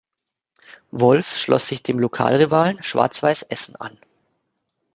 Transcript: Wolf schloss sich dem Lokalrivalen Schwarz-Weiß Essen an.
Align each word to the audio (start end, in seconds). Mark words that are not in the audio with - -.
Wolf 0.89 1.37
schloss 1.37 1.67
sich 1.67 1.83
dem 1.83 1.99
Lokalrivalen 1.99 2.81
Schwarz-Weiß 2.81 3.43
Essen 3.43 3.75
an. 3.75 3.99